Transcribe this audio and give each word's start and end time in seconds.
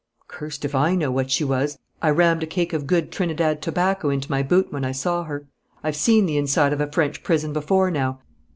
'Cursed 0.27 0.65
if 0.65 0.73
I 0.73 0.95
know 0.95 1.11
what 1.11 1.29
she 1.29 1.43
was. 1.43 1.77
I 2.01 2.09
rammed 2.09 2.41
a 2.41 2.47
cake 2.47 2.73
of 2.73 2.87
good 2.87 3.11
Trinidad 3.11 3.61
tobacco 3.61 4.09
into 4.09 4.31
my 4.31 4.41
boot 4.41 4.73
when 4.73 4.83
I 4.83 4.93
saw 4.93 5.25
her. 5.25 5.45
I've 5.83 5.95
seen 5.95 6.25
the 6.25 6.37
inside 6.37 6.73
of 6.73 6.81
a 6.81 6.91
French 6.91 7.21
prison 7.21 7.53
before 7.53 7.91
now. 7.91 8.19